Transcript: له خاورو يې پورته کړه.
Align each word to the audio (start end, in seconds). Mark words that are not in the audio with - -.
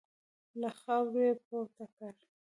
له 0.61 0.69
خاورو 0.81 1.21
يې 1.27 1.33
پورته 1.47 1.85
کړه. 1.95 2.09